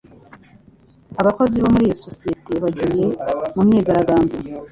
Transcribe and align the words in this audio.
Abakozi 1.21 1.55
bo 1.63 1.69
muri 1.73 1.83
iyo 1.87 1.95
sosiyete 2.05 2.51
bagiye 2.63 3.05
mu 3.55 3.61
myigaragambyo. 3.67 4.37